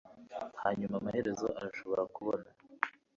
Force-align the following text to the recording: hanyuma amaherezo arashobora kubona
hanyuma 0.61 0.95
amaherezo 0.97 1.45
arashobora 1.59 2.03
kubona 2.15 2.47